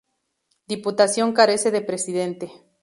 Diputación 0.71 1.29
carece 1.39 1.69
de 1.69 1.81
presidente. 1.89 2.45